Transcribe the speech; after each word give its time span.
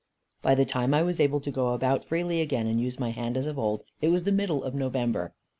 By 0.41 0.55
the 0.55 0.65
time 0.65 0.95
I 0.95 1.03
was 1.03 1.19
able 1.19 1.39
to 1.41 1.51
go 1.51 1.75
about 1.75 2.03
freely 2.03 2.41
again 2.41 2.65
and 2.65 2.81
use 2.81 2.97
my 2.99 3.11
hand 3.11 3.37
as 3.37 3.45
of 3.45 3.59
old, 3.59 3.83
it 4.01 4.07
was 4.07 4.23
the 4.23 4.31
middle 4.31 4.63
of 4.63 4.73
November. 4.73 5.35